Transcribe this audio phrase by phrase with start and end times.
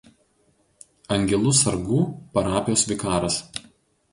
[1.17, 1.99] Angelų Sargų
[2.39, 3.39] parapijos vikaras.